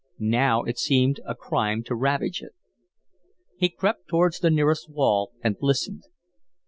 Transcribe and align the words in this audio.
Now 0.17 0.63
it 0.63 0.79
seemed 0.79 1.19
a 1.27 1.35
crime 1.35 1.83
to 1.83 1.93
ravage 1.93 2.41
it. 2.41 2.55
He 3.55 3.69
crept 3.69 4.07
towards 4.07 4.39
the 4.39 4.49
nearest 4.49 4.89
wall 4.89 5.31
and 5.43 5.55
listened. 5.61 6.05